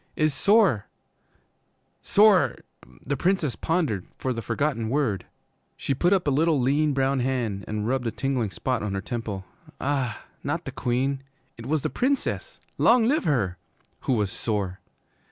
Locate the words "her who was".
13.25-14.31